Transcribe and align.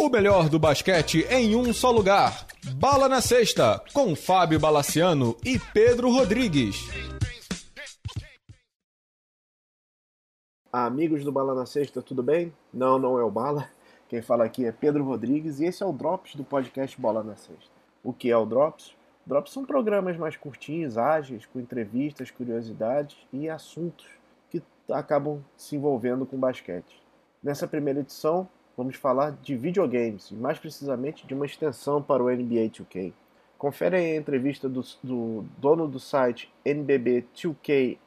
O 0.00 0.08
melhor 0.08 0.48
do 0.48 0.58
basquete 0.58 1.26
em 1.28 1.54
um 1.54 1.74
só 1.74 1.90
lugar. 1.90 2.46
Bala 2.76 3.06
na 3.06 3.20
Sexta, 3.20 3.84
com 3.92 4.16
Fábio 4.16 4.58
Balaciano 4.58 5.36
e 5.44 5.58
Pedro 5.74 6.10
Rodrigues. 6.10 6.76
Amigos 10.72 11.22
do 11.22 11.30
Bala 11.30 11.54
na 11.54 11.66
Sexta, 11.66 12.00
tudo 12.00 12.22
bem? 12.22 12.50
Não, 12.72 12.98
não 12.98 13.18
é 13.18 13.22
o 13.22 13.30
Bala. 13.30 13.68
Quem 14.08 14.22
fala 14.22 14.46
aqui 14.46 14.64
é 14.64 14.72
Pedro 14.72 15.04
Rodrigues 15.04 15.60
e 15.60 15.66
esse 15.66 15.82
é 15.82 15.86
o 15.86 15.92
Drops 15.92 16.34
do 16.34 16.44
podcast 16.44 16.98
Bola 16.98 17.22
na 17.22 17.36
Sexta. 17.36 17.70
O 18.02 18.14
que 18.14 18.30
é 18.30 18.36
o 18.38 18.46
Drops? 18.46 18.96
Drops 19.26 19.52
são 19.52 19.66
programas 19.66 20.16
mais 20.16 20.34
curtinhos, 20.34 20.96
ágeis, 20.96 21.44
com 21.44 21.60
entrevistas, 21.60 22.30
curiosidades 22.30 23.18
e 23.30 23.50
assuntos 23.50 24.06
que 24.48 24.62
acabam 24.90 25.44
se 25.58 25.76
envolvendo 25.76 26.24
com 26.24 26.38
basquete. 26.38 27.02
Nessa 27.42 27.68
primeira 27.68 28.00
edição, 28.00 28.48
vamos 28.80 28.96
falar 28.96 29.32
de 29.42 29.54
videogames, 29.54 30.30
mais 30.30 30.58
precisamente 30.58 31.26
de 31.26 31.34
uma 31.34 31.44
extensão 31.44 32.02
para 32.02 32.24
o 32.24 32.30
NBA 32.30 32.70
2K. 32.70 33.12
Confere 33.58 33.96
aí 33.96 34.12
a 34.12 34.16
entrevista 34.16 34.70
do, 34.70 34.80
do 35.04 35.44
dono 35.58 35.86
do 35.86 36.00
site 36.00 36.50
NBB2K 36.64 37.98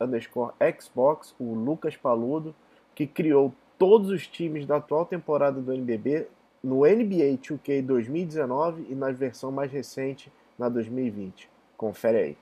Xbox, 0.82 1.36
o 1.40 1.54
Lucas 1.54 1.96
Paludo, 1.96 2.55
que 2.96 3.05
criou 3.05 3.54
todos 3.77 4.09
os 4.09 4.26
times 4.26 4.66
da 4.66 4.77
atual 4.77 5.05
temporada 5.05 5.62
do 5.62 5.72
NBB 5.72 6.27
no 6.63 6.80
NBA 6.80 7.38
2K 7.38 7.85
2019 7.85 8.88
e 8.90 8.96
na 8.96 9.12
versão 9.12 9.52
mais 9.52 9.71
recente, 9.71 10.34
na 10.58 10.70
2020. 10.70 11.52
Confere 11.77 12.18
aí. 12.18 12.38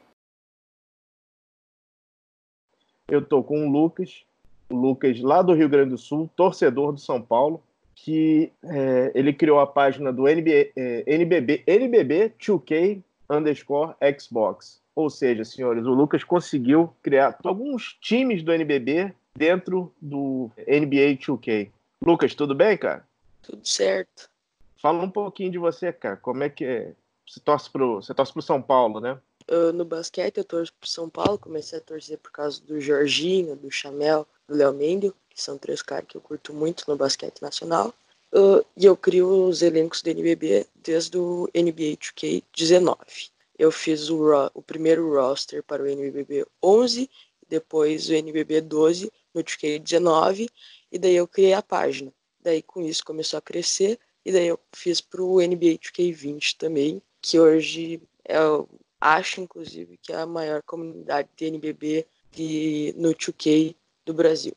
Eu 3.10 3.26
tô 3.26 3.44
com 3.44 3.68
o 3.68 3.70
Lucas, 3.70 4.24
o 4.70 4.76
Lucas 4.78 5.20
lá 5.20 5.42
do 5.42 5.54
Rio 5.54 5.68
Grande 5.68 5.90
do 5.90 5.98
Sul, 5.98 6.30
torcedor 6.34 6.94
do 6.94 7.00
São 7.02 7.22
Paulo, 7.22 7.62
que 8.04 8.52
é, 8.64 9.12
ele 9.14 9.32
criou 9.32 9.60
a 9.60 9.68
página 9.68 10.12
do 10.12 10.24
NBA, 10.24 10.72
é, 10.76 11.04
NBB, 11.06 11.64
NBB 11.68 12.34
2K 12.40 13.00
underscore 13.30 13.94
Xbox. 14.20 14.82
Ou 14.96 15.08
seja, 15.08 15.46
senhores, 15.46 15.86
o 15.86 15.94
Lucas 15.94 16.24
conseguiu 16.24 16.92
criar 17.04 17.38
alguns 17.44 17.96
times 18.02 18.42
do 18.42 18.52
NBB 18.52 19.14
dentro 19.38 19.94
do 20.02 20.50
NBA 20.68 21.16
2K. 21.18 21.70
Lucas, 22.04 22.34
tudo 22.34 22.56
bem, 22.56 22.76
cara? 22.76 23.06
Tudo 23.44 23.66
certo. 23.68 24.30
Fala 24.78 25.04
um 25.04 25.10
pouquinho 25.10 25.52
de 25.52 25.60
você, 25.60 25.94
cara. 25.94 26.18
Como 26.18 26.42
é 26.42 26.50
que 26.50 26.66
é? 26.66 26.94
Você 27.28 27.40
torce 27.40 27.70
pro, 27.70 28.02
você 28.02 28.16
torce 28.16 28.34
pro 28.34 28.42
São 28.42 28.60
Paulo, 28.60 29.00
né? 29.00 29.20
Eu, 29.48 29.72
no 29.72 29.86
basquete 29.86 30.40
eu 30.40 30.44
torço 30.44 30.74
pro 30.74 30.90
São 30.90 31.08
Paulo, 31.08 31.38
comecei 31.38 31.78
a 31.78 31.82
torcer 31.82 32.18
por 32.18 32.32
causa 32.32 32.60
do 32.64 32.82
Jorginho, 32.82 33.56
do 33.56 33.70
Chamel, 33.70 34.28
do 34.48 34.56
Léo 34.56 34.74
Mendes 34.74 35.12
são 35.42 35.58
três 35.58 35.82
caras 35.82 36.06
que 36.08 36.16
eu 36.16 36.22
curto 36.22 36.54
muito 36.54 36.86
no 36.88 36.96
basquete 36.96 37.42
nacional. 37.42 37.94
Uh, 38.34 38.66
e 38.78 38.86
eu 38.86 38.96
crio 38.96 39.48
os 39.48 39.62
elencos 39.62 40.02
do 40.02 40.10
NBB 40.10 40.66
desde 40.76 41.18
o 41.18 41.50
NBA 41.54 41.98
2K19. 41.98 43.30
Eu 43.60 43.72
fiz 43.72 44.10
o, 44.10 44.32
o 44.54 44.62
primeiro 44.62 45.14
roster 45.14 45.62
para 45.62 45.84
o 45.84 45.88
NBB 45.88 46.46
11, 46.64 47.10
depois 47.50 48.10
o 48.10 48.14
NBB 48.14 48.62
12 48.62 49.12
no 49.34 49.44
2K19, 49.44 50.50
e 50.92 50.98
daí 50.98 51.16
eu 51.16 51.28
criei 51.28 51.54
a 51.54 51.62
página. 51.62 52.14
Daí 52.42 52.62
com 52.62 52.82
isso 52.82 53.04
começou 53.04 53.38
a 53.38 53.42
crescer, 53.42 54.00
e 54.26 54.32
daí 54.32 54.48
eu 54.48 54.60
fiz 54.72 55.02
para 55.02 55.22
o 55.22 55.42
NBA 55.42 55.78
2K20 55.78 56.56
também, 56.58 57.02
que 57.22 57.40
hoje 57.40 58.02
é, 58.24 58.38
eu 58.38 58.68
acho 59.00 59.42
inclusive 59.42 59.98
que 59.98 60.14
é 60.14 60.16
a 60.16 60.26
maior 60.26 60.62
comunidade 60.64 61.28
de 61.36 61.46
NBB 61.46 62.08
de, 62.32 62.94
no 62.98 63.14
2K 63.14 63.76
do 64.06 64.14
Brasil. 64.14 64.54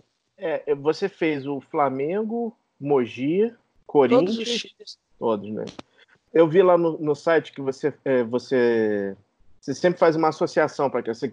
É, 0.47 0.75
você 0.75 1.09
fez 1.09 1.47
o 1.47 1.59
Flamengo, 1.59 2.55
Mogi, 2.78 3.50
Corinthians. 3.87 4.75
Todos, 4.77 4.98
todos 5.19 5.50
né? 5.50 5.64
Eu 6.34 6.47
vi 6.47 6.62
lá 6.62 6.77
no, 6.77 6.99
no 6.99 7.15
site 7.15 7.50
que 7.50 7.62
você, 7.62 7.94
é, 8.05 8.22
você, 8.22 9.16
você 9.59 9.72
sempre 9.72 9.99
faz 9.99 10.15
uma 10.16 10.28
associação 10.28 10.91
para 10.91 11.03
que 11.03 11.15
você. 11.15 11.33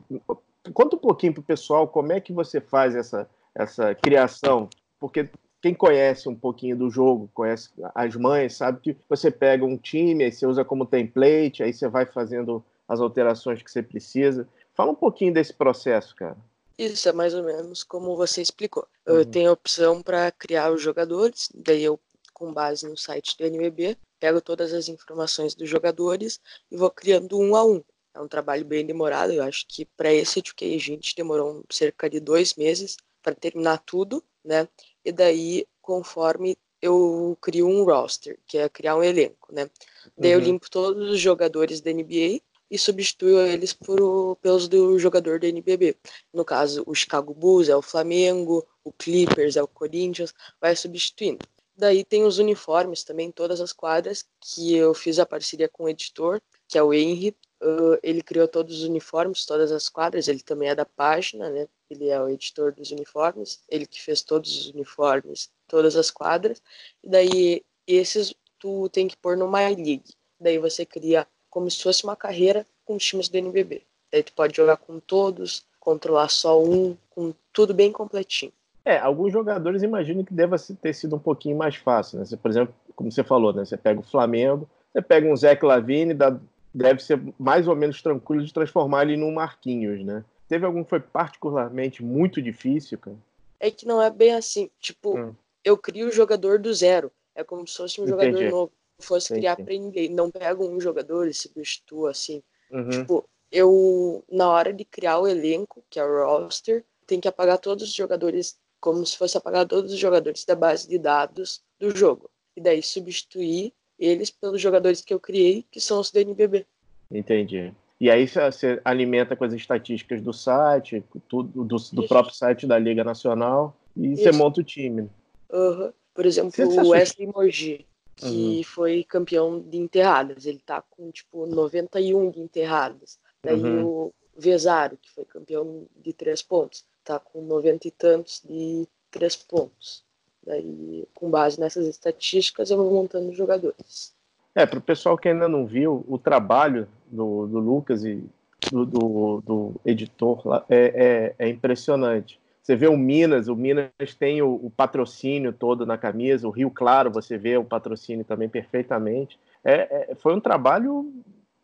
Conta 0.74 0.96
um 0.96 1.00
pouquinho 1.00 1.34
para 1.34 1.42
o 1.42 1.44
pessoal 1.44 1.90
como 1.90 2.14
é 2.14 2.22
que 2.22 2.32
você 2.32 2.62
faz 2.62 2.96
essa, 2.96 3.30
essa 3.54 3.94
criação, 3.96 4.70
porque 4.98 5.28
quem 5.62 5.74
conhece 5.74 6.30
um 6.30 6.36
pouquinho 6.36 6.78
do 6.78 6.90
jogo, 6.90 7.30
conhece 7.34 7.70
as 7.94 8.16
mães, 8.16 8.56
sabe 8.56 8.80
que 8.80 8.98
você 9.10 9.30
pega 9.30 9.66
um 9.66 9.76
time, 9.76 10.24
aí 10.24 10.32
você 10.32 10.46
usa 10.46 10.64
como 10.64 10.86
template, 10.86 11.62
aí 11.62 11.74
você 11.74 11.90
vai 11.90 12.06
fazendo 12.06 12.64
as 12.88 13.02
alterações 13.02 13.62
que 13.62 13.70
você 13.70 13.84
precisa. 13.84 14.48
Fala 14.74 14.92
um 14.92 14.96
pouquinho 14.96 15.34
desse 15.34 15.54
processo, 15.54 16.16
cara. 16.16 16.38
Isso 16.84 17.08
é 17.08 17.14
mais 17.14 17.36
ou 17.36 17.44
menos 17.44 17.84
como 17.84 18.16
você 18.16 18.42
explicou. 18.42 18.88
Uhum. 19.08 19.18
Eu 19.18 19.26
tenho 19.26 19.50
a 19.52 19.54
opção 19.54 20.02
para 20.02 20.32
criar 20.32 20.72
os 20.72 20.82
jogadores, 20.82 21.48
daí 21.54 21.84
eu, 21.84 22.00
com 22.34 22.52
base 22.52 22.90
no 22.90 22.98
site 22.98 23.38
do 23.38 23.46
NBB, 23.46 23.96
pego 24.20 24.42
todas 24.42 24.74
as 24.74 24.88
informações 24.88 25.54
dos 25.54 25.70
jogadores 25.70 26.40
e 26.72 26.76
vou 26.76 26.90
criando 26.90 27.38
um 27.38 27.56
a 27.56 27.64
um. 27.64 27.84
É 28.16 28.20
um 28.20 28.28
trabalho 28.28 28.66
bem 28.66 28.84
demorado, 28.84 29.32
eu 29.32 29.44
acho 29.44 29.64
que 29.68 29.86
para 29.86 30.12
esse 30.12 30.42
que 30.42 30.74
a 30.74 30.80
gente 30.80 31.16
demorou 31.16 31.64
cerca 31.70 32.10
de 32.10 32.20
dois 32.20 32.56
meses 32.56 32.98
para 33.22 33.36
terminar 33.36 33.78
tudo, 33.86 34.24
né? 34.44 34.68
E 35.06 35.12
daí, 35.12 35.68
conforme 35.84 36.58
eu 36.82 37.38
crio 37.40 37.68
um 37.68 37.84
roster, 37.84 38.40
que 38.48 38.58
é 38.58 38.68
criar 38.68 38.98
um 38.98 39.04
elenco, 39.04 39.54
né? 39.54 39.70
Daí 40.18 40.34
uhum. 40.34 40.40
eu 40.40 40.46
limpo 40.46 40.68
todos 40.70 41.12
os 41.12 41.20
jogadores 41.20 41.80
da 41.80 41.94
NBA 41.94 42.42
e 42.72 42.78
substituiu 42.78 43.46
eles 43.46 43.74
por, 43.74 44.38
pelos 44.38 44.70
do 44.70 44.98
jogador 44.98 45.38
do 45.38 45.46
NBB. 45.46 45.98
No 46.34 46.46
caso, 46.46 46.84
o 46.88 46.96
Chicago 46.96 47.34
Bulls 47.34 47.68
é 47.68 47.76
o 47.76 47.82
Flamengo, 47.82 48.66
o 48.82 48.94
Clippers 48.94 49.58
é 49.58 49.62
o 49.62 49.68
Corinthians, 49.68 50.34
vai 50.60 50.74
substituindo. 50.74 51.46
Daí 51.76 52.06
tem 52.06 52.24
os 52.24 52.38
uniformes 52.38 53.04
também, 53.04 53.30
todas 53.30 53.60
as 53.60 53.74
quadras, 53.74 54.26
que 54.40 54.74
eu 54.74 54.94
fiz 54.94 55.20
a 55.20 55.26
parceria 55.26 55.68
com 55.68 55.84
o 55.84 55.90
editor, 55.90 56.42
que 56.68 56.78
é 56.78 56.84
o 56.84 56.94
Henry. 56.94 57.36
Uh, 57.62 58.00
ele 58.02 58.24
criou 58.24 58.48
todos 58.48 58.80
os 58.80 58.84
uniformes, 58.86 59.46
todas 59.46 59.72
as 59.72 59.90
quadras, 59.90 60.28
ele 60.28 60.42
também 60.42 60.70
é 60.70 60.76
da 60.76 60.86
página, 60.86 61.50
né? 61.50 61.68
Ele 61.90 62.08
é 62.10 62.22
o 62.22 62.30
editor 62.30 62.74
dos 62.74 62.92
uniformes, 62.92 63.62
ele 63.70 63.86
que 63.86 64.02
fez 64.02 64.22
todos 64.22 64.56
os 64.58 64.70
uniformes, 64.70 65.50
todas 65.68 65.96
as 65.96 66.10
quadras. 66.10 66.62
E 67.04 67.10
daí 67.10 67.66
esses 67.86 68.34
tu 68.58 68.88
tem 68.90 69.08
que 69.08 69.18
pôr 69.18 69.36
no 69.36 69.48
My 69.48 69.76
League. 69.76 70.04
Daí 70.40 70.58
você 70.58 70.86
cria 70.86 71.28
como 71.52 71.70
se 71.70 71.84
fosse 71.84 72.04
uma 72.04 72.16
carreira 72.16 72.66
com 72.86 72.96
os 72.96 73.06
times 73.06 73.30
do 73.30 73.38
NBB. 73.38 73.84
Daí 74.12 74.24
tu 74.24 74.34
pode 74.34 74.56
jogar 74.56 74.78
com 74.78 75.00
todos, 75.00 75.64
controlar 75.80 76.30
só 76.30 76.62
um, 76.62 76.98
com 77.12 77.34
tudo 77.54 77.74
bem 77.74 77.92
completinho. 77.92 78.52
É, 78.84 78.98
alguns 78.98 79.32
jogadores 79.32 79.84
imagino 79.84 80.26
que 80.26 80.34
deva 80.34 80.56
ter 80.82 80.94
sido 80.94 81.16
um 81.16 81.20
pouquinho 81.20 81.56
mais 81.56 81.76
fácil, 81.76 82.18
né? 82.18 82.26
Você, 82.26 82.36
por 82.36 82.50
exemplo, 82.50 82.74
como 82.96 83.12
você 83.12 83.24
falou, 83.24 83.54
né? 83.54 83.64
Você 83.64 83.78
pega 83.78 84.00
o 84.00 84.04
Flamengo, 84.04 84.68
você 84.92 85.02
pega 85.02 85.28
um 85.28 85.36
Zé 85.36 85.56
Clavini, 85.56 86.14
dá, 86.14 86.36
deve 86.74 87.04
ser 87.04 87.22
mais 87.38 87.68
ou 87.68 87.76
menos 87.76 88.02
tranquilo 88.02 88.44
de 88.44 88.54
transformar 88.54 89.04
ele 89.04 89.18
num 89.18 89.32
Marquinhos, 89.32 90.04
né? 90.04 90.24
Teve 90.48 90.66
algum 90.66 90.84
que 90.84 90.90
foi 90.90 91.00
particularmente 91.00 92.04
muito 92.04 92.42
difícil, 92.42 92.98
cara? 92.98 93.18
É 93.60 93.70
que 93.70 93.86
não 93.86 94.02
é 94.02 94.10
bem 94.10 94.34
assim. 94.34 94.70
Tipo, 94.80 95.18
hum. 95.18 95.36
eu 95.64 95.78
crio 95.78 96.08
o 96.08 96.12
jogador 96.12 96.58
do 96.58 96.74
zero. 96.74 97.12
É 97.36 97.44
como 97.44 97.66
se 97.68 97.78
fosse 97.78 98.02
um 98.02 98.06
Entendi. 98.06 98.32
jogador 98.32 98.52
novo 98.52 98.72
fosse 99.02 99.28
sim, 99.28 99.36
criar 99.36 99.56
para 99.56 99.74
ninguém. 99.74 100.10
Não 100.10 100.30
pega 100.30 100.64
um 100.64 100.80
jogador 100.80 101.28
e 101.28 101.34
substitua 101.34 102.12
assim. 102.12 102.42
Uhum. 102.72 102.90
Tipo, 102.90 103.30
eu, 103.52 104.24
na 104.32 104.50
hora 104.50 104.72
de 104.72 104.86
criar 104.86 105.20
o 105.20 105.28
elenco, 105.28 105.84
que 105.90 106.00
é 106.00 106.04
o 106.04 106.26
roster, 106.26 106.86
tem 107.06 107.20
que 107.20 107.28
apagar 107.28 107.60
todos 107.60 107.84
os 107.84 107.94
jogadores, 107.94 108.58
como 108.80 109.06
se 109.06 109.18
fosse 109.18 109.38
apagar 109.38 109.68
todos 109.68 109.92
os 109.92 110.00
jogadores 110.00 110.46
da 110.46 110.56
base 110.56 110.88
de 110.88 110.98
dados 110.98 111.62
do 111.80 111.96
jogo. 111.96 112.30
E 112.56 112.62
daí 112.62 112.82
substituir 112.82 113.74
eles 114.00 114.32
pelos 114.32 114.62
jogadores 114.62 115.02
que 115.02 115.14
eu 115.14 115.20
criei, 115.20 115.66
que 115.70 115.82
são 115.82 116.00
os 116.00 116.12
do 116.12 116.20
NBB. 116.20 116.66
Entendi. 117.12 117.74
E 118.00 118.10
aí 118.10 118.28
você 118.28 118.82
alimenta 118.84 119.36
com 119.36 119.44
as 119.44 119.54
estatísticas 119.54 120.22
do 120.22 120.34
site, 120.34 121.04
tudo, 121.28 121.64
do, 121.64 121.76
do 121.78 122.08
próprio 122.08 122.34
site 122.34 122.66
da 122.66 122.80
Liga 122.80 123.04
Nacional, 123.04 123.76
e 123.96 124.14
Isso. 124.14 124.24
você 124.24 124.32
monta 124.32 124.62
o 124.62 124.64
time. 124.64 125.08
Uhum. 125.52 125.92
Por 126.14 126.26
exemplo, 126.26 126.52
o 126.66 126.90
Wesley 126.90 127.28
Mogi 127.28 127.86
que 128.22 128.58
uhum. 128.58 128.64
foi 128.64 129.04
campeão 129.04 129.60
de 129.60 129.78
enterradas. 129.78 130.46
Ele 130.46 130.62
tá 130.64 130.82
com, 130.82 131.12
tipo, 131.12 131.46
91 131.46 132.30
de 132.30 132.40
enterradas. 132.40 133.20
Daí 133.44 133.62
uhum. 133.62 133.86
o 133.86 134.14
Vesaro, 134.38 134.98
que 134.98 135.10
foi 135.10 135.26
campeão 135.26 135.86
de 135.98 136.14
três 136.14 136.42
pontos, 136.42 136.86
tá 137.04 137.20
com 137.20 137.42
90 137.42 137.88
e 137.88 137.92
tantos 137.92 138.42
de 138.48 138.88
três 139.10 139.36
pontos. 139.36 140.04
Daí, 140.46 141.08
com 141.14 141.30
base 141.30 141.60
nessas 141.60 141.88
estatísticas, 141.88 142.70
eu 142.70 142.78
vou 142.78 142.92
montando 142.92 143.34
jogadores. 143.34 144.14
É, 144.54 144.66
para 144.66 144.80
o 144.80 144.82
pessoal 144.82 145.18
que 145.18 145.30
ainda 145.30 145.48
não 145.48 145.66
viu, 145.66 146.04
o 146.08 146.18
trabalho 146.18 146.88
do, 147.08 147.48
do 147.48 147.60
Lucas 147.60 148.04
e 148.04 148.24
do, 148.72 148.86
do, 148.86 149.42
do 149.42 149.74
editor 149.86 150.48
lá 150.48 150.66
é, 150.70 151.34
é, 151.40 151.46
é 151.46 151.50
impressionante. 151.50 152.40
Você 152.62 152.76
vê 152.76 152.88
o 152.88 152.98
Minas, 152.98 153.48
o 153.48 153.56
Minas 153.56 153.90
tem 154.18 154.42
o, 154.42 154.54
o, 154.54 154.70
patrocínio 154.70 155.52
todo 155.52 155.86
na 155.86 155.98
camisa, 155.98 156.48
o 156.48 156.52
Rio 156.52 156.70
Claro, 156.70 157.10
você 157.10 157.38
vê 157.38 157.58
o 157.58 157.66
patrocínio 157.66 158.24
também 158.24 158.48
perfeitamente. 158.48 159.40
É, 159.64 160.12
é, 160.12 160.16
foi 160.16 160.36
um 160.36 160.40
trabalho 160.40 161.12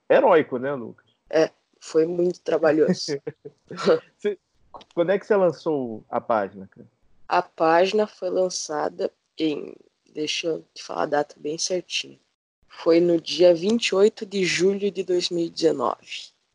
heróico, 0.10 0.58
né, 0.58 0.74
Lucas? 0.74 1.06
É, 1.30 1.52
foi 1.80 2.08
muito 2.08 2.42
trabalhoso. 2.42 3.20
você, 4.18 4.40
quando 4.96 5.12
é 5.12 5.20
que 5.20 5.26
você 5.26 5.36
lançou 5.36 6.04
a 6.10 6.20
página? 6.20 6.68
Cara? 6.68 6.88
A 7.28 7.42
página 7.44 8.08
foi 8.08 8.30
lançada 8.30 9.12
em 9.38 9.76
deixa 10.18 10.48
eu 10.48 10.66
te 10.74 10.84
falar 10.84 11.04
a 11.04 11.08
data 11.08 11.36
bem 11.38 11.60
certinho. 11.60 12.20
Foi 12.68 13.00
no 13.00 13.22
dia 13.22 13.54
28 13.54 14.26
de 14.26 14.44
julho 14.44 14.90
de 14.90 15.04
2019. 15.04 15.96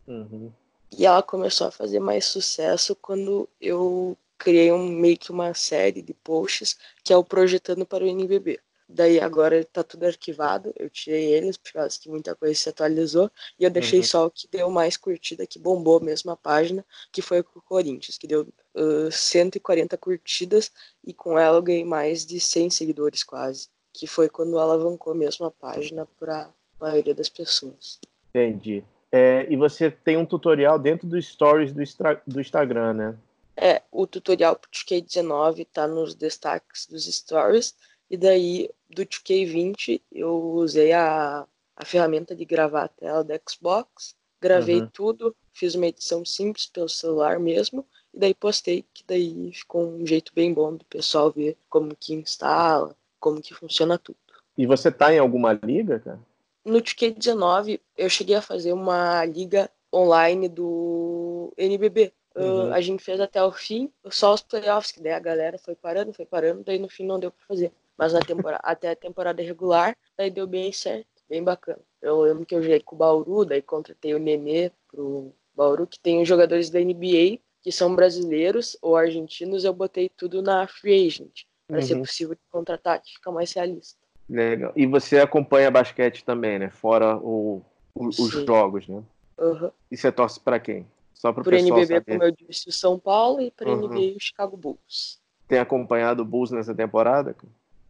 Uhum. 0.08 0.50
E 0.90 1.06
ela 1.06 1.22
começou 1.22 1.68
a 1.68 1.70
fazer 1.70 2.00
mais 2.00 2.24
sucesso 2.24 2.96
quando 2.96 3.48
eu 3.60 4.16
criei 4.42 4.72
um, 4.72 4.88
meio 4.88 5.16
que 5.16 5.30
uma 5.30 5.54
série 5.54 6.02
de 6.02 6.12
posts 6.12 6.76
que 7.04 7.12
é 7.12 7.16
o 7.16 7.22
Projetando 7.22 7.86
para 7.86 8.04
o 8.04 8.06
NBB. 8.08 8.58
Daí 8.88 9.20
agora 9.20 9.60
está 9.60 9.82
tudo 9.82 10.04
arquivado, 10.04 10.72
eu 10.76 10.90
tirei 10.90 11.32
eles 11.32 11.56
por 11.56 11.72
causa 11.72 11.98
que 11.98 12.10
muita 12.10 12.34
coisa 12.34 12.54
se 12.54 12.68
atualizou 12.68 13.30
e 13.58 13.64
eu 13.64 13.70
deixei 13.70 14.00
uhum. 14.00 14.04
só 14.04 14.26
o 14.26 14.30
que 14.30 14.46
deu 14.48 14.68
mais 14.70 14.96
curtida, 14.96 15.46
que 15.46 15.58
bombou 15.58 15.98
mesmo 16.00 16.30
a 16.30 16.36
página, 16.36 16.84
que 17.10 17.22
foi 17.22 17.40
o 17.40 17.62
Corinthians, 17.62 18.18
que 18.18 18.26
deu 18.26 18.42
uh, 18.74 19.10
140 19.10 19.96
curtidas 19.96 20.70
e 21.06 21.14
com 21.14 21.38
ela 21.38 21.56
eu 21.56 21.62
ganhei 21.62 21.84
mais 21.84 22.26
de 22.26 22.38
100 22.38 22.70
seguidores 22.70 23.22
quase, 23.22 23.68
que 23.94 24.06
foi 24.06 24.28
quando 24.28 24.58
alavancou 24.58 25.14
mesmo 25.14 25.46
a 25.46 25.50
página 25.50 26.06
para 26.18 26.42
a 26.42 26.84
maioria 26.84 27.14
das 27.14 27.30
pessoas. 27.30 27.98
Entendi. 28.28 28.84
É, 29.10 29.46
e 29.48 29.56
você 29.56 29.90
tem 29.90 30.16
um 30.16 30.26
tutorial 30.26 30.78
dentro 30.78 31.06
dos 31.06 31.26
stories 31.28 31.72
do, 31.72 31.82
do 32.26 32.40
Instagram, 32.40 32.92
né? 32.92 33.18
É, 33.56 33.82
o 33.90 34.06
tutorial 34.06 34.56
pro 34.56 34.70
19 34.70 35.64
tá 35.66 35.86
nos 35.86 36.14
destaques 36.14 36.86
dos 36.86 37.04
stories, 37.04 37.74
e 38.10 38.16
daí 38.16 38.70
do 38.90 39.02
2K20 39.02 40.00
eu 40.10 40.34
usei 40.54 40.92
a, 40.92 41.46
a 41.76 41.84
ferramenta 41.84 42.34
de 42.34 42.44
gravar 42.44 42.84
a 42.84 42.88
tela 42.88 43.24
do 43.24 43.32
Xbox, 43.48 44.14
gravei 44.40 44.80
uhum. 44.80 44.88
tudo, 44.92 45.36
fiz 45.52 45.74
uma 45.74 45.86
edição 45.86 46.24
simples 46.24 46.66
pelo 46.66 46.88
celular 46.88 47.38
mesmo, 47.38 47.86
e 48.12 48.18
daí 48.18 48.34
postei, 48.34 48.84
que 48.92 49.04
daí 49.06 49.52
ficou 49.52 49.86
um 49.86 50.06
jeito 50.06 50.32
bem 50.34 50.52
bom 50.52 50.74
do 50.74 50.84
pessoal 50.84 51.30
ver 51.30 51.56
como 51.68 51.96
que 51.96 52.14
instala, 52.14 52.94
como 53.20 53.40
que 53.40 53.54
funciona 53.54 53.98
tudo. 53.98 54.18
E 54.56 54.66
você 54.66 54.90
tá 54.90 55.14
em 55.14 55.18
alguma 55.18 55.52
liga, 55.52 55.98
cara? 56.00 56.20
No 56.64 56.80
2K19 56.80 57.80
eu 57.96 58.10
cheguei 58.10 58.36
a 58.36 58.42
fazer 58.42 58.72
uma 58.72 59.24
liga 59.24 59.70
online 59.92 60.48
do 60.48 61.52
NBB, 61.56 62.12
Uhum. 62.34 62.68
Uh, 62.68 62.72
a 62.72 62.80
gente 62.80 63.02
fez 63.02 63.20
até 63.20 63.42
o 63.42 63.52
fim, 63.52 63.90
só 64.10 64.34
os 64.34 64.42
playoffs, 64.42 64.92
que 64.92 65.02
daí 65.02 65.12
a 65.12 65.18
galera 65.18 65.58
foi 65.58 65.74
parando, 65.74 66.12
foi 66.12 66.24
parando, 66.24 66.64
daí 66.64 66.78
no 66.78 66.88
fim 66.88 67.04
não 67.04 67.18
deu 67.18 67.30
pra 67.30 67.46
fazer. 67.46 67.72
Mas 67.96 68.12
na 68.12 68.20
temporada, 68.20 68.62
até 68.64 68.90
a 68.90 68.96
temporada 68.96 69.42
regular, 69.42 69.96
daí 70.16 70.30
deu 70.30 70.46
bem 70.46 70.72
certo, 70.72 71.06
bem 71.28 71.42
bacana. 71.42 71.80
Eu 72.00 72.20
lembro 72.22 72.46
que 72.46 72.54
eu 72.54 72.62
joguei 72.62 72.80
com 72.80 72.94
o 72.94 72.98
Bauru, 72.98 73.44
daí 73.44 73.62
contratei 73.62 74.14
o 74.14 74.18
Nenê 74.18 74.70
pro 74.90 75.32
Bauru, 75.54 75.86
que 75.86 76.00
tem 76.00 76.20
os 76.22 76.28
jogadores 76.28 76.70
da 76.70 76.80
NBA, 76.80 77.38
que 77.60 77.70
são 77.70 77.94
brasileiros 77.94 78.76
ou 78.82 78.96
argentinos, 78.96 79.64
eu 79.64 79.72
botei 79.72 80.08
tudo 80.08 80.42
na 80.42 80.66
free 80.66 81.06
agent, 81.06 81.44
para 81.66 81.76
uhum. 81.76 81.82
ser 81.82 81.98
possível 81.98 82.36
contratar, 82.50 83.00
que 83.00 83.12
fica 83.12 83.30
mais 83.30 83.52
realista. 83.52 84.00
Legal. 84.28 84.72
E 84.74 84.86
você 84.86 85.18
acompanha 85.18 85.70
basquete 85.70 86.24
também, 86.24 86.58
né? 86.58 86.70
Fora 86.70 87.16
o, 87.18 87.62
o, 87.94 88.08
os 88.08 88.30
jogos, 88.30 88.88
né? 88.88 89.02
Uhum. 89.38 89.70
E 89.90 89.96
você 89.96 90.10
torce 90.10 90.40
para 90.40 90.58
quem? 90.58 90.86
Só 91.22 91.32
para 91.32 91.48
o 91.48 91.54
NBB, 91.54 91.86
saber. 91.86 92.04
como 92.04 92.24
eu 92.24 92.32
disse, 92.32 92.68
o 92.68 92.72
São 92.72 92.98
Paulo 92.98 93.40
e 93.40 93.52
para 93.52 93.70
uhum. 93.70 93.86
NBA 93.86 94.16
o 94.16 94.20
Chicago 94.20 94.56
Bulls. 94.56 95.20
Tem 95.46 95.60
acompanhado 95.60 96.22
o 96.22 96.24
Bulls 96.24 96.50
nessa 96.50 96.74
temporada? 96.74 97.36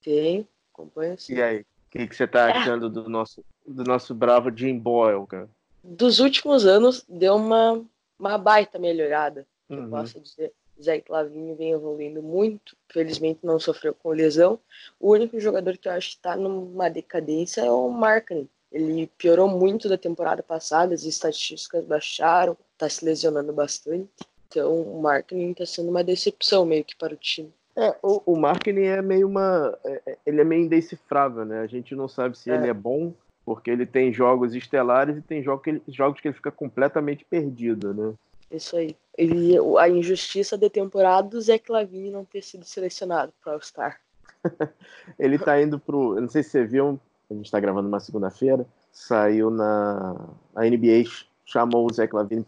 Tem, 0.04 0.46
acompanho 0.70 1.18
sim. 1.18 1.36
E 1.36 1.42
aí, 1.42 1.60
o 1.60 1.64
que, 1.90 2.06
que 2.08 2.14
você 2.14 2.24
está 2.24 2.50
é. 2.50 2.52
achando 2.52 2.90
do 2.90 3.08
nosso, 3.08 3.42
do 3.66 3.84
nosso 3.84 4.14
bravo 4.14 4.54
Jim 4.54 4.78
Boyle, 4.78 5.26
cara? 5.26 5.48
Dos 5.82 6.20
últimos 6.20 6.66
anos, 6.66 7.06
deu 7.08 7.36
uma, 7.36 7.82
uma 8.18 8.36
baita 8.36 8.78
melhorada, 8.78 9.46
uhum. 9.70 9.84
eu 9.84 9.88
posso 9.88 10.20
dizer. 10.20 10.52
Zé 10.82 11.00
Clavinho 11.00 11.56
vem 11.56 11.70
evoluindo 11.70 12.22
muito, 12.22 12.76
felizmente 12.90 13.40
não 13.42 13.58
sofreu 13.58 13.94
com 13.94 14.10
lesão. 14.10 14.58
O 15.00 15.12
único 15.12 15.40
jogador 15.40 15.78
que 15.78 15.88
eu 15.88 15.92
acho 15.92 16.10
que 16.10 16.16
está 16.16 16.36
numa 16.36 16.90
decadência 16.90 17.62
é 17.62 17.70
o 17.70 17.88
Markkinen. 17.88 18.50
Ele 18.72 19.06
piorou 19.18 19.48
muito 19.48 19.88
da 19.88 19.98
temporada 19.98 20.42
passada, 20.42 20.94
as 20.94 21.04
estatísticas 21.04 21.84
baixaram, 21.84 22.56
tá 22.78 22.88
se 22.88 23.04
lesionando 23.04 23.52
bastante. 23.52 24.08
Então 24.48 24.80
o 24.80 25.00
marketing 25.00 25.54
tá 25.54 25.66
sendo 25.66 25.90
uma 25.90 26.02
decepção 26.02 26.64
meio 26.64 26.84
que 26.84 26.96
para 26.96 27.14
o 27.14 27.16
time. 27.16 27.52
É, 27.76 27.96
o, 28.02 28.32
o 28.32 28.36
marketing 28.36 28.82
é 28.82 29.02
meio 29.02 29.26
uma. 29.26 29.78
É, 29.84 30.02
é, 30.06 30.18
ele 30.26 30.40
é 30.40 30.44
meio 30.44 30.64
indecifrável, 30.64 31.44
né? 31.44 31.60
A 31.60 31.66
gente 31.66 31.94
não 31.94 32.06
sabe 32.06 32.36
se 32.36 32.50
é. 32.50 32.54
ele 32.54 32.68
é 32.68 32.74
bom, 32.74 33.14
porque 33.44 33.70
ele 33.70 33.86
tem 33.86 34.12
jogos 34.12 34.54
estelares 34.54 35.16
e 35.16 35.22
tem 35.22 35.42
jogos 35.42 35.64
que 35.64 35.70
ele, 35.70 35.82
jogos 35.88 36.20
que 36.20 36.28
ele 36.28 36.34
fica 36.34 36.50
completamente 36.50 37.24
perdido, 37.24 37.94
né? 37.94 38.14
Isso 38.50 38.76
aí. 38.76 38.94
Ele, 39.16 39.54
a 39.78 39.88
injustiça 39.88 40.58
da 40.58 40.68
temporada 40.68 41.28
do 41.28 41.40
Zé 41.40 41.58
Clavini 41.58 42.10
não 42.10 42.24
ter 42.24 42.42
sido 42.42 42.64
selecionado 42.64 43.32
para 43.42 43.52
o 43.52 43.54
All-Star. 43.54 43.98
ele 45.18 45.38
tá 45.38 45.60
indo 45.60 45.78
pro. 45.78 46.16
Eu 46.16 46.22
não 46.22 46.28
sei 46.28 46.42
se 46.42 46.50
você 46.50 46.64
viu, 46.66 47.00
a 47.32 47.36
gente 47.36 47.46
está 47.46 47.58
gravando 47.58 47.88
uma 47.88 48.00
segunda-feira, 48.00 48.66
saiu 48.90 49.50
na 49.50 50.16
a 50.54 50.64
NBA 50.64 51.04
chamou 51.44 51.86
o 51.86 51.92
Zé 51.92 52.06
Clavini 52.06 52.44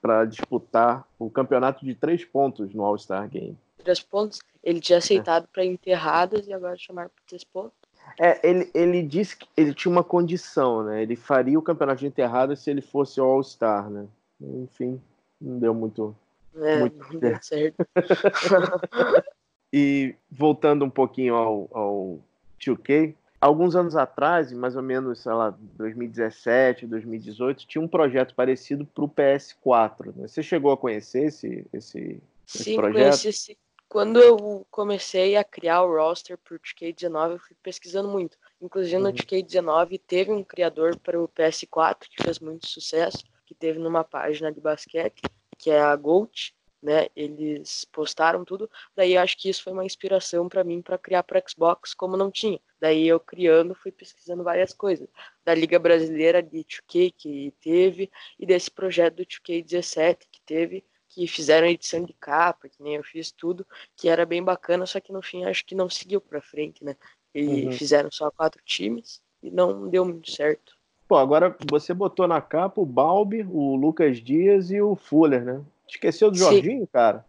para 0.00 0.24
disputar 0.24 1.04
o 1.18 1.28
campeonato 1.28 1.84
de 1.84 1.94
três 1.94 2.24
pontos 2.24 2.72
no 2.72 2.84
All-Star 2.84 3.28
Game. 3.28 3.58
Três 3.78 4.00
pontos? 4.00 4.38
Ele 4.62 4.80
tinha 4.80 4.98
aceitado 4.98 5.44
é. 5.44 5.48
para 5.52 5.64
enterradas 5.64 6.46
e 6.46 6.52
agora 6.52 6.76
chamar 6.76 7.08
para 7.08 7.22
três 7.26 7.42
pontos? 7.42 7.72
É, 8.18 8.48
ele, 8.48 8.70
ele 8.72 9.02
disse 9.02 9.36
que 9.36 9.48
ele 9.56 9.74
tinha 9.74 9.90
uma 9.90 10.04
condição, 10.04 10.84
né? 10.84 11.02
Ele 11.02 11.16
faria 11.16 11.58
o 11.58 11.62
campeonato 11.62 12.00
de 12.00 12.06
enterradas 12.06 12.60
se 12.60 12.70
ele 12.70 12.80
fosse 12.80 13.18
All-Star, 13.18 13.90
né? 13.90 14.06
Enfim, 14.40 15.00
não 15.40 15.58
deu 15.58 15.74
muito, 15.74 16.14
é, 16.56 16.80
muito 16.80 17.12
não 17.12 17.20
deu 17.20 17.38
certo. 17.42 17.76
e 19.72 20.14
voltando 20.30 20.84
um 20.84 20.90
pouquinho 20.90 21.34
ao, 21.34 21.68
ao 21.72 22.18
2K, 22.60 23.14
alguns 23.44 23.76
anos 23.76 23.94
atrás, 23.94 24.50
mais 24.52 24.74
ou 24.74 24.82
menos, 24.82 25.20
sei 25.20 25.32
lá, 25.32 25.54
2017, 25.76 26.86
2018, 26.86 27.66
tinha 27.66 27.82
um 27.82 27.88
projeto 27.88 28.34
parecido 28.34 28.86
para 28.86 29.04
o 29.04 29.08
PS4. 29.08 30.16
Né? 30.16 30.26
Você 30.26 30.42
chegou 30.42 30.72
a 30.72 30.76
conhecer 30.78 31.26
esse, 31.26 31.66
esse, 31.70 32.22
esse 32.48 32.64
Sim, 32.64 32.76
projeto? 32.76 33.02
Conheci, 33.02 33.32
sim. 33.32 33.56
Quando 33.86 34.18
eu 34.18 34.66
comecei 34.70 35.36
a 35.36 35.44
criar 35.44 35.82
o 35.82 35.94
roster 35.94 36.38
para 36.38 36.56
o 36.56 36.58
TK19, 36.58 37.32
eu 37.32 37.38
fui 37.38 37.56
pesquisando 37.62 38.08
muito. 38.08 38.38
Inclusive 38.60 38.98
no 38.98 39.10
uhum. 39.10 39.14
TK19 39.14 40.00
teve 40.06 40.32
um 40.32 40.42
criador 40.42 40.98
para 40.98 41.22
o 41.22 41.28
PS4 41.28 41.98
que 42.08 42.24
fez 42.24 42.40
muito 42.40 42.66
sucesso, 42.66 43.18
que 43.44 43.54
teve 43.54 43.78
numa 43.78 44.02
página 44.02 44.50
de 44.50 44.60
basquete, 44.60 45.20
que 45.58 45.70
é 45.70 45.80
a 45.80 45.94
Gold, 45.94 46.53
né? 46.84 47.08
Eles 47.16 47.86
postaram 47.86 48.44
tudo. 48.44 48.70
Daí 48.94 49.16
acho 49.16 49.38
que 49.38 49.48
isso 49.48 49.64
foi 49.64 49.72
uma 49.72 49.86
inspiração 49.86 50.48
para 50.48 50.62
mim 50.62 50.82
para 50.82 50.98
criar 50.98 51.22
para 51.22 51.42
Xbox, 51.48 51.94
como 51.94 52.16
não 52.16 52.30
tinha. 52.30 52.60
Daí 52.78 53.08
eu 53.08 53.18
criando, 53.18 53.74
fui 53.74 53.90
pesquisando 53.90 54.44
várias 54.44 54.74
coisas. 54.74 55.08
Da 55.42 55.54
Liga 55.54 55.78
Brasileira 55.78 56.42
de 56.42 56.58
2K 56.58 57.14
que 57.16 57.54
teve 57.58 58.10
e 58.38 58.44
desse 58.44 58.70
projeto 58.70 59.16
do 59.16 59.24
2K17 59.24 60.18
que 60.30 60.42
teve, 60.42 60.84
que 61.08 61.26
fizeram 61.26 61.66
edição 61.66 62.04
de 62.04 62.12
capa, 62.12 62.68
que 62.68 62.82
nem 62.82 62.96
eu 62.96 63.02
fiz 63.02 63.32
tudo, 63.32 63.66
que 63.96 64.08
era 64.08 64.26
bem 64.26 64.42
bacana, 64.42 64.84
só 64.84 65.00
que 65.00 65.12
no 65.12 65.22
fim 65.22 65.44
acho 65.44 65.64
que 65.64 65.74
não 65.74 65.88
seguiu 65.88 66.20
para 66.20 66.42
frente, 66.42 66.84
né? 66.84 66.96
E 67.34 67.66
uhum. 67.66 67.72
fizeram 67.72 68.10
só 68.12 68.30
quatro 68.30 68.60
times 68.62 69.22
e 69.42 69.50
não 69.50 69.88
deu 69.88 70.04
muito 70.04 70.30
certo. 70.30 70.76
Pô, 71.08 71.16
agora 71.16 71.56
você 71.70 71.94
botou 71.94 72.28
na 72.28 72.40
capa 72.42 72.80
o 72.80 72.86
Balbi, 72.86 73.42
o 73.48 73.74
Lucas 73.74 74.18
Dias 74.18 74.70
e 74.70 74.80
o 74.80 74.94
Fuller, 74.94 75.44
né? 75.44 75.64
Esqueceu 75.88 76.30
do 76.30 76.36
Jorginho, 76.36 76.80
Sim. 76.80 76.88
cara? 76.92 77.24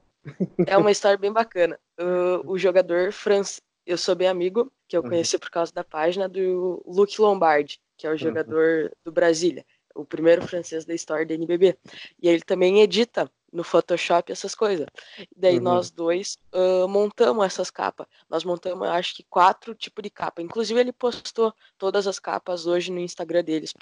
É 0.66 0.78
uma 0.78 0.90
história 0.92 1.18
bem 1.18 1.32
bacana. 1.32 1.80
Uh, 2.00 2.50
o 2.50 2.58
jogador 2.58 3.12
francês, 3.12 3.62
eu 3.86 3.98
sou 3.98 4.16
bem 4.16 4.28
amigo, 4.28 4.72
que 4.88 4.98
eu 4.98 5.02
uhum. 5.02 5.10
conheci 5.10 5.38
por 5.38 5.50
causa 5.50 5.72
da 5.72 5.84
página 5.84 6.28
do 6.28 6.84
Luke 6.86 7.20
Lombardi, 7.22 7.80
que 7.98 8.08
é 8.08 8.10
o 8.10 8.14
uhum. 8.14 8.18
jogador 8.18 8.84
uhum. 8.84 8.90
do 9.06 9.12
Brasília, 9.12 9.66
o 9.94 10.06
primeiro 10.06 10.46
francês 10.48 10.86
da 10.86 10.94
história 10.94 11.26
da 11.26 11.34
NBB. 11.34 11.78
E 12.22 12.28
ele 12.28 12.42
também 12.42 12.82
edita 12.82 13.30
no 13.56 13.64
Photoshop 13.64 14.32
essas 14.32 14.54
coisas. 14.54 14.86
E 15.18 15.28
daí 15.36 15.58
uhum. 15.58 15.64
nós 15.64 15.90
dois 15.90 16.38
uh, 16.54 16.88
montamos 16.88 17.46
essas 17.46 17.72
capas. 17.72 18.06
Nós 18.30 18.44
montamos, 18.44 18.88
acho 18.90 19.16
que 19.16 19.24
quatro 19.24 19.74
tipos 19.74 20.04
de 20.04 20.10
capa. 20.10 20.42
Inclusive 20.42 20.80
ele 20.80 20.92
postou 20.92 21.54
todas 21.78 22.06
as 22.06 22.20
capas 22.20 22.68
hoje 22.68 22.92
no 22.92 23.00
Instagram 23.00 23.44
deles 23.44 23.74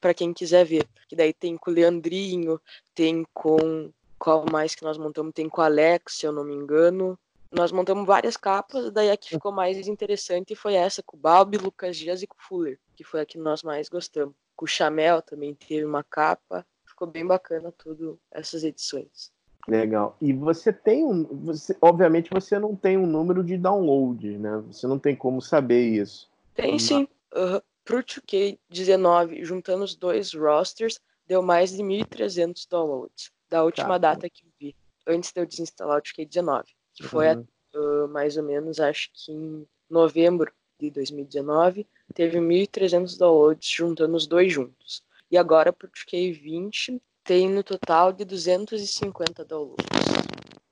para 0.00 0.12
quem 0.12 0.34
quiser 0.34 0.64
ver. 0.64 0.86
Que 1.08 1.16
daí 1.16 1.32
tem 1.32 1.56
com 1.56 1.70
o 1.70 1.74
Leandrinho, 1.74 2.60
tem 2.94 3.24
com 3.32 3.90
qual 4.18 4.44
mais 4.50 4.74
que 4.74 4.82
nós 4.82 4.98
montamos? 4.98 5.32
Tem 5.32 5.48
com 5.48 5.60
o 5.60 5.64
Alex, 5.64 6.14
se 6.14 6.26
eu 6.26 6.32
não 6.32 6.44
me 6.44 6.54
engano. 6.54 7.18
Nós 7.50 7.72
montamos 7.72 8.06
várias 8.06 8.36
capas, 8.36 8.90
daí 8.90 9.10
a 9.10 9.16
que 9.16 9.30
ficou 9.30 9.50
mais 9.50 9.88
interessante 9.88 10.54
foi 10.54 10.74
essa, 10.74 11.02
com 11.02 11.16
o 11.16 11.20
Balbi, 11.20 11.56
Lucas 11.56 11.96
Dias 11.96 12.22
e 12.22 12.26
com 12.26 12.36
o 12.36 12.42
Fuller, 12.42 12.78
que 12.94 13.02
foi 13.02 13.22
a 13.22 13.26
que 13.26 13.38
nós 13.38 13.62
mais 13.62 13.88
gostamos. 13.88 14.34
Com 14.54 14.66
o 14.66 14.68
Chamel 14.68 15.22
também 15.22 15.54
teve 15.54 15.84
uma 15.84 16.04
capa. 16.04 16.66
Ficou 16.84 17.08
bem 17.08 17.24
bacana 17.24 17.72
tudo 17.72 18.18
essas 18.30 18.64
edições. 18.64 19.32
Legal. 19.66 20.16
E 20.20 20.32
você 20.32 20.72
tem 20.72 21.04
um. 21.04 21.24
Você, 21.44 21.76
obviamente 21.80 22.30
você 22.30 22.58
não 22.58 22.74
tem 22.74 22.98
um 22.98 23.06
número 23.06 23.42
de 23.44 23.56
download, 23.56 24.36
né? 24.36 24.62
Você 24.66 24.86
não 24.86 24.98
tem 24.98 25.14
como 25.14 25.40
saber 25.40 25.88
isso. 25.88 26.28
Tem 26.54 26.78
sim. 26.78 27.06
Uhum. 27.34 27.60
Pro 27.84 28.02
2K19, 28.02 29.44
juntando 29.44 29.84
os 29.84 29.94
dois 29.94 30.34
rosters, 30.34 31.00
deu 31.26 31.40
mais 31.40 31.70
de 31.70 31.82
1.300 31.82 32.66
downloads 32.68 33.30
da 33.48 33.64
última 33.64 33.90
tá. 33.90 33.98
data 33.98 34.30
que 34.30 34.44
eu 34.44 34.50
vi, 34.58 34.76
antes 35.06 35.32
de 35.32 35.40
eu 35.40 35.46
desinstalar 35.46 35.98
o 35.98 36.02
TK19, 36.02 36.64
que 36.94 37.02
foi 37.02 37.28
uhum. 37.28 37.46
a, 37.74 37.78
uh, 37.78 38.08
mais 38.08 38.36
ou 38.36 38.42
menos, 38.42 38.80
acho 38.80 39.10
que 39.12 39.32
em 39.32 39.66
novembro 39.88 40.52
de 40.78 40.90
2019, 40.90 41.86
teve 42.14 42.38
1.300 42.38 43.18
downloads 43.18 43.68
juntando 43.68 44.16
os 44.16 44.26
dois 44.26 44.52
juntos. 44.52 45.02
E 45.30 45.36
agora 45.36 45.72
pro 45.72 45.88
2K20 45.88 47.00
tem 47.24 47.50
no 47.50 47.62
total 47.62 48.12
de 48.12 48.24
250 48.24 49.44
downloads. 49.44 49.84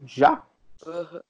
Já? 0.05 0.43
Uhum. 0.87 1.21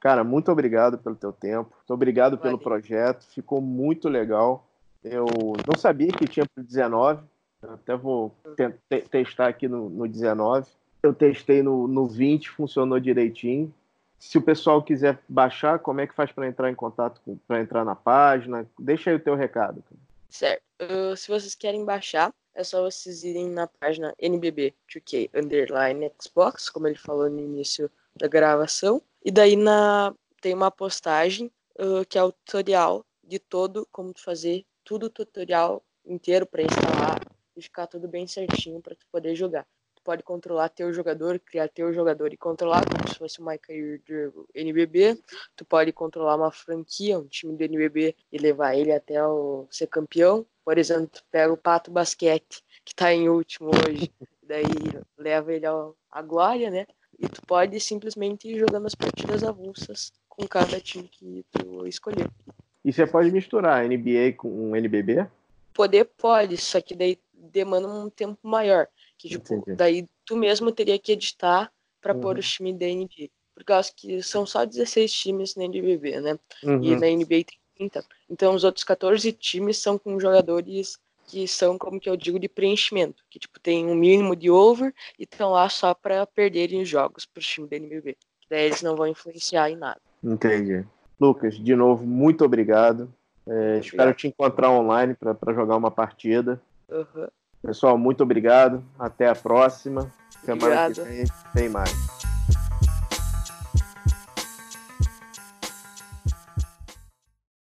Cara, 0.00 0.24
muito 0.24 0.50
obrigado 0.50 0.98
pelo 0.98 1.14
teu 1.14 1.32
tempo. 1.32 1.74
Muito 1.76 1.94
obrigado 1.94 2.38
pelo 2.38 2.58
projeto. 2.58 3.22
Ficou 3.26 3.60
muito 3.60 4.08
legal. 4.08 4.66
Eu 5.04 5.26
não 5.66 5.78
sabia 5.78 6.08
que 6.08 6.26
tinha 6.26 6.46
pro 6.46 6.64
19. 6.64 7.22
Eu 7.62 7.74
até 7.74 7.96
vou 7.96 8.34
te 8.56 8.70
te 8.88 9.08
testar 9.08 9.48
aqui 9.48 9.68
no, 9.68 9.90
no 9.90 10.08
19. 10.08 10.66
Eu 11.02 11.14
testei 11.14 11.62
no, 11.62 11.86
no 11.86 12.06
20, 12.06 12.50
funcionou 12.50 12.98
direitinho. 12.98 13.72
Se 14.18 14.36
o 14.38 14.42
pessoal 14.42 14.82
quiser 14.82 15.18
baixar, 15.28 15.78
como 15.78 16.00
é 16.00 16.06
que 16.06 16.14
faz 16.14 16.30
para 16.30 16.46
entrar 16.46 16.70
em 16.70 16.74
contato, 16.74 17.20
para 17.46 17.60
entrar 17.60 17.84
na 17.84 17.94
página? 17.94 18.66
Deixa 18.78 19.10
aí 19.10 19.16
o 19.16 19.20
teu 19.20 19.34
recado. 19.34 19.82
Certo. 20.28 20.62
Uh, 20.80 21.16
se 21.16 21.28
vocês 21.28 21.54
querem 21.54 21.84
baixar, 21.84 22.32
é 22.54 22.64
só 22.64 22.82
vocês 22.82 23.24
irem 23.24 23.48
na 23.48 23.66
página 23.66 24.14
NBB2K 24.22 25.30
Underline 25.34 26.10
Xbox, 26.20 26.68
como 26.68 26.86
ele 26.86 26.96
falou 26.96 27.28
no 27.30 27.40
início 27.40 27.90
da 28.14 28.28
gravação. 28.28 29.02
E 29.24 29.30
daí 29.30 29.56
na, 29.56 30.14
tem 30.40 30.54
uma 30.54 30.70
postagem 30.70 31.50
uh, 31.78 32.04
que 32.08 32.18
é 32.18 32.22
o 32.22 32.32
tutorial 32.32 33.04
de 33.24 33.38
todo 33.38 33.86
como 33.90 34.12
fazer 34.16 34.64
tudo 34.84 35.06
o 35.06 35.10
tutorial 35.10 35.82
inteiro 36.04 36.46
para 36.46 36.62
instalar 36.62 37.20
ficar 37.60 37.86
tudo 37.86 38.08
bem 38.08 38.26
certinho 38.26 38.80
para 38.80 38.94
tu 38.94 39.06
poder 39.10 39.34
jogar. 39.34 39.66
Tu 39.94 40.02
pode 40.02 40.22
controlar 40.22 40.70
teu 40.70 40.92
jogador, 40.92 41.38
criar 41.38 41.68
teu 41.68 41.92
jogador 41.92 42.32
e 42.32 42.36
controlar 42.36 42.82
como 42.88 43.06
se 43.06 43.18
fosse 43.18 43.38
uma 43.38 43.58
cair 43.58 44.00
do 44.06 44.48
NBB. 44.54 45.18
Tu 45.54 45.64
pode 45.64 45.92
controlar 45.92 46.36
uma 46.36 46.50
franquia, 46.50 47.18
um 47.18 47.26
time 47.26 47.54
do 47.54 47.62
NBB 47.62 48.16
e 48.32 48.38
levar 48.38 48.74
ele 48.74 48.92
até 48.92 49.22
o, 49.24 49.66
ser 49.70 49.88
campeão. 49.88 50.46
Por 50.64 50.78
exemplo, 50.78 51.08
tu 51.08 51.22
pega 51.30 51.52
o 51.52 51.56
Pato 51.56 51.90
Basquete, 51.90 52.64
que 52.84 52.92
está 52.92 53.12
em 53.12 53.28
último 53.28 53.70
hoje, 53.86 54.10
daí 54.42 54.64
leva 55.18 55.52
ele 55.52 55.66
à 55.66 56.22
glória, 56.22 56.70
né? 56.70 56.86
E 57.18 57.28
tu 57.28 57.42
pode 57.42 57.78
simplesmente 57.78 58.48
ir 58.48 58.58
jogando 58.58 58.86
as 58.86 58.94
partidas 58.94 59.44
avulsas 59.44 60.12
com 60.26 60.48
cada 60.48 60.80
time 60.80 61.06
que 61.06 61.44
tu 61.52 61.86
escolher. 61.86 62.30
E 62.82 62.90
você 62.90 63.06
pode 63.06 63.30
misturar 63.30 63.86
NBA 63.86 64.32
com 64.38 64.48
um 64.48 64.74
NBB? 64.74 65.26
Poder 65.74 66.04
pode, 66.04 66.56
só 66.56 66.80
que 66.80 66.94
daí 66.94 67.18
demanda 67.50 67.88
um 67.88 68.08
tempo 68.08 68.38
maior. 68.42 68.86
Que 69.18 69.28
tipo, 69.28 69.64
daí 69.76 70.06
tu 70.24 70.36
mesmo 70.36 70.72
teria 70.72 70.98
que 70.98 71.12
editar 71.12 71.70
para 72.00 72.14
uhum. 72.14 72.20
pôr 72.20 72.38
os 72.38 72.50
times 72.50 72.78
da 72.78 72.86
NBA. 72.86 73.28
Por 73.54 73.64
causa 73.64 73.92
que 73.94 74.22
são 74.22 74.46
só 74.46 74.64
16 74.64 75.12
times 75.12 75.54
na 75.54 75.64
NBB, 75.64 76.20
né? 76.20 76.38
Uhum. 76.62 76.82
E 76.82 76.96
na 76.96 77.06
NBA 77.08 77.44
tem 77.44 77.60
30. 77.76 78.04
Então 78.28 78.54
os 78.54 78.64
outros 78.64 78.84
14 78.84 79.32
times 79.32 79.78
são 79.78 79.98
com 79.98 80.18
jogadores 80.18 80.98
que 81.26 81.46
são, 81.46 81.78
como 81.78 82.00
que 82.00 82.10
eu 82.10 82.16
digo, 82.16 82.40
de 82.40 82.48
preenchimento, 82.48 83.22
que 83.30 83.38
tipo 83.38 83.60
tem 83.60 83.86
um 83.86 83.94
mínimo 83.94 84.34
de 84.34 84.50
over 84.50 84.92
e 85.18 85.22
estão 85.22 85.50
lá 85.52 85.68
só 85.68 85.94
para 85.94 86.26
perderem 86.26 86.82
os 86.82 86.88
jogos 86.88 87.24
para 87.24 87.40
o 87.40 87.42
time 87.42 87.68
da 87.68 87.76
NBB. 87.76 88.16
Daí 88.50 88.66
eles 88.66 88.82
não 88.82 88.96
vão 88.96 89.06
influenciar 89.06 89.70
em 89.70 89.76
nada. 89.76 90.00
Entendi. 90.22 90.84
Lucas, 91.20 91.54
de 91.54 91.76
novo, 91.76 92.04
muito 92.04 92.44
obrigado. 92.44 93.12
É, 93.46 93.78
espero 93.78 94.12
te 94.14 94.26
encontrar 94.26 94.70
online 94.70 95.14
para 95.14 95.52
jogar 95.52 95.76
uma 95.76 95.90
partida. 95.90 96.60
Uhum. 96.88 97.28
Pessoal, 97.62 97.98
muito 97.98 98.22
obrigado. 98.22 98.82
Até 98.98 99.28
a 99.28 99.34
próxima. 99.34 100.10
Semana 100.44 100.64
Obrigado. 100.64 100.94
que 100.94 101.00
vem 101.02 101.24
tem 101.54 101.68
mais. 101.68 102.29